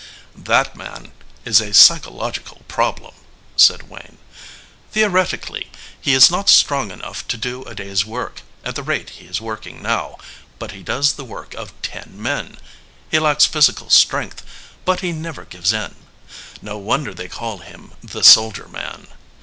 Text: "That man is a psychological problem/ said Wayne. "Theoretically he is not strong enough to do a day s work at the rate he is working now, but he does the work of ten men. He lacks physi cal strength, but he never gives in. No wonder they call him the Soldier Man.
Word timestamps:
"That 0.35 0.75
man 0.75 1.11
is 1.45 1.61
a 1.61 1.75
psychological 1.75 2.63
problem/ 2.67 3.13
said 3.55 3.87
Wayne. 3.87 4.17
"Theoretically 4.91 5.69
he 6.01 6.15
is 6.15 6.31
not 6.31 6.49
strong 6.49 6.89
enough 6.89 7.27
to 7.27 7.37
do 7.37 7.61
a 7.65 7.75
day 7.75 7.91
s 7.91 8.03
work 8.03 8.41
at 8.65 8.73
the 8.73 8.81
rate 8.81 9.11
he 9.11 9.25
is 9.27 9.39
working 9.39 9.79
now, 9.79 10.17
but 10.57 10.71
he 10.71 10.81
does 10.81 11.13
the 11.13 11.23
work 11.23 11.53
of 11.53 11.79
ten 11.83 12.13
men. 12.19 12.57
He 13.11 13.19
lacks 13.19 13.45
physi 13.45 13.77
cal 13.77 13.91
strength, 13.91 14.41
but 14.85 15.01
he 15.01 15.11
never 15.11 15.45
gives 15.45 15.71
in. 15.71 15.95
No 16.63 16.79
wonder 16.79 17.13
they 17.13 17.27
call 17.27 17.59
him 17.59 17.93
the 18.03 18.23
Soldier 18.23 18.67
Man. 18.67 19.05